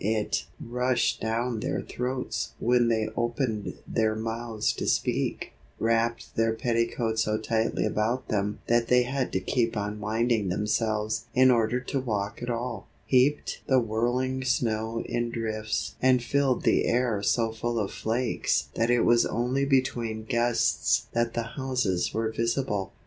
[0.03, 7.25] It rushed down their throats when they opened their mouths to speak, wrapped their petticoats
[7.25, 12.41] so tightly about them that they had to keep unwinding themselves in order to walk
[12.41, 17.91] at all, heaped the whirling snow in drifts and filled the air so full of
[17.91, 22.91] flakes that it was only between gusts that the houses were visible.